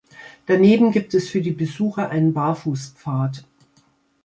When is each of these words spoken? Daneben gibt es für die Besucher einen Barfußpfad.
Daneben 0.47 0.91
gibt 0.91 1.13
es 1.13 1.29
für 1.29 1.41
die 1.41 1.51
Besucher 1.51 2.09
einen 2.09 2.33
Barfußpfad. 2.33 3.45